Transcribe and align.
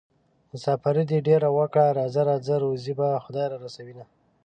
مساپري 0.51 1.03
دې 1.09 1.19
ډېره 1.27 1.49
وکړه 1.57 1.85
راځه 1.99 2.21
راځه 2.29 2.55
روزي 2.63 2.93
به 2.99 3.07
خدای 3.25 3.45
رارسوينه 3.49 4.05